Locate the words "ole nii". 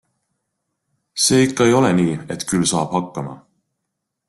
1.81-2.17